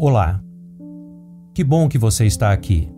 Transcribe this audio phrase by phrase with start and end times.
[0.00, 0.40] Olá.
[1.52, 2.88] Que bom que você está aqui.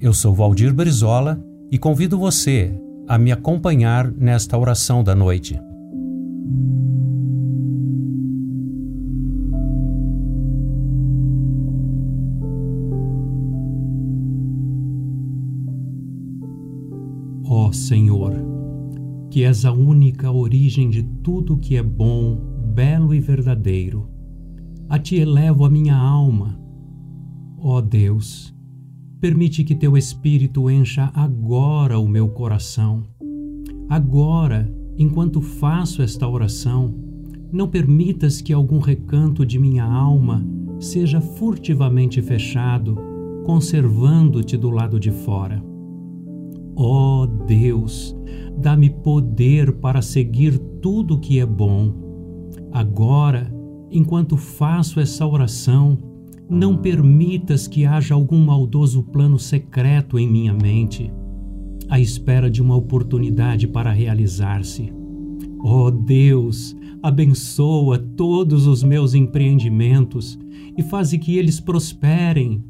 [0.00, 2.72] Eu sou Valdir Brizola e convido você
[3.08, 5.58] a me acompanhar nesta oração da noite.
[17.44, 18.34] Ó Senhor,
[19.32, 22.36] que és a única origem de tudo que é bom,
[22.72, 24.15] belo e verdadeiro,
[24.88, 26.58] a Ti elevo a minha alma.
[27.58, 28.54] Ó Deus,
[29.20, 33.02] permite que Teu Espírito encha agora o meu coração.
[33.88, 36.94] Agora, enquanto faço esta oração,
[37.52, 40.46] não permitas que algum recanto de minha alma
[40.78, 42.96] seja furtivamente fechado,
[43.44, 45.62] conservando-te do lado de fora.
[46.74, 48.14] Ó oh Deus,
[48.58, 51.94] dá-me poder para seguir tudo o que é bom.
[52.70, 53.55] Agora,
[53.90, 55.98] enquanto faço essa oração,
[56.48, 61.10] não permitas que haja algum maldoso plano secreto em minha mente,
[61.88, 64.92] à espera de uma oportunidade para realizar-se.
[65.62, 70.38] Oh Deus, abençoa todos os meus empreendimentos
[70.76, 72.62] e faze que eles prosperem.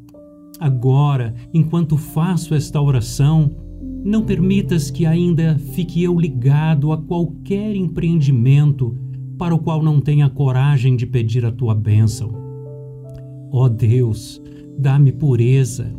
[0.59, 3.55] Agora, enquanto faço esta oração,
[4.03, 8.97] não permitas que ainda fique eu ligado a qualquer empreendimento
[9.37, 12.31] para o qual não tenha coragem de pedir a tua bênção.
[13.51, 14.41] Ó oh Deus,
[14.77, 15.93] dá-me pureza.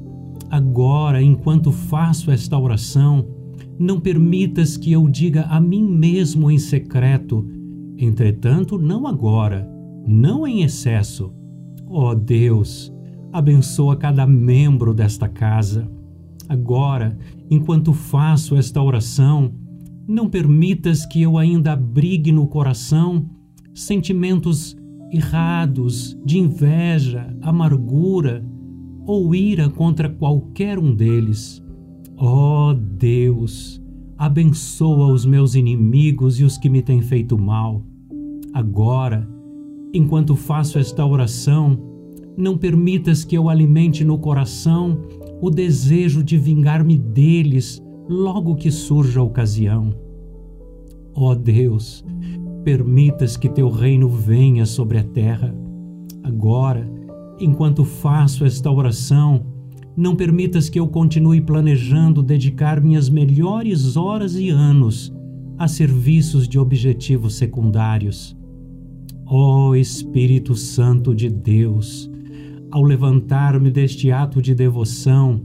[0.50, 3.26] Agora, enquanto faço esta oração,
[3.78, 7.46] não permitas que eu diga a mim mesmo em secreto,
[7.96, 9.70] entretanto, não agora,
[10.06, 11.32] não em excesso.
[11.86, 12.92] Ó oh Deus,
[13.32, 15.88] abençoa cada membro desta casa
[16.48, 17.16] Agora,
[17.50, 19.52] enquanto faço esta oração,
[20.08, 23.28] não permitas que eu ainda abrigue no coração
[23.74, 24.74] sentimentos
[25.12, 28.42] errados de inveja, amargura
[29.06, 31.62] ou ira contra qualquer um deles.
[32.16, 33.82] Ó oh Deus,
[34.16, 37.84] abençoa os meus inimigos e os que me têm feito mal.
[38.54, 39.28] Agora,
[39.92, 41.78] enquanto faço esta oração,
[42.36, 45.02] não permitas que eu alimente no coração
[45.40, 49.94] o desejo de vingar-me deles logo que surja a ocasião.
[51.14, 52.04] Ó oh Deus,
[52.64, 55.54] permitas que teu reino venha sobre a terra.
[56.22, 56.88] Agora,
[57.38, 59.44] enquanto faço esta oração,
[59.96, 65.12] não permitas que eu continue planejando dedicar minhas melhores horas e anos
[65.58, 68.36] a serviços de objetivos secundários.
[69.26, 72.08] Ó oh Espírito Santo de Deus,
[72.70, 75.42] ao levantar-me deste ato de devoção,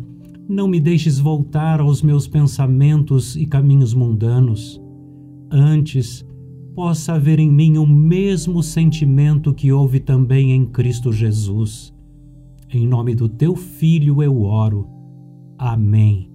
[0.48, 4.81] não me deixes voltar aos meus pensamentos e caminhos mundanos.
[5.50, 6.26] Antes,
[6.76, 11.94] possa haver em mim o mesmo sentimento que houve também em Cristo Jesus.
[12.70, 14.88] Em nome do teu Filho eu oro.
[15.58, 16.31] Amém.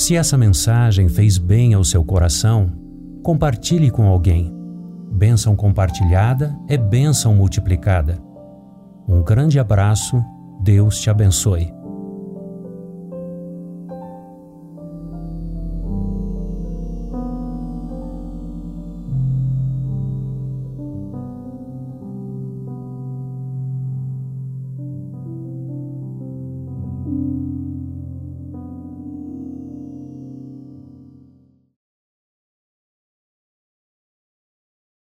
[0.00, 2.72] Se essa mensagem fez bem ao seu coração,
[3.22, 4.50] compartilhe com alguém.
[5.12, 8.18] Bênção compartilhada é bênção multiplicada.
[9.06, 10.24] Um grande abraço,
[10.62, 11.70] Deus te abençoe.